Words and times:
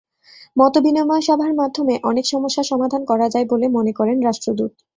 মতবিনিময় 0.57 1.23
সভার 1.27 1.51
মাধ্যমে 1.53 1.95
অনেক 2.03 2.25
সমস্যার 2.25 2.69
সমাধান 2.71 3.01
করা 3.05 3.27
যায় 3.29 3.47
বলে 3.51 3.65
মনে 3.77 3.91
করেন 3.99 4.17
রাষ্ট্রদূত। 4.21 4.71